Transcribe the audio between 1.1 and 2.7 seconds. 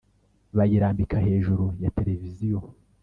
hejuru ya television.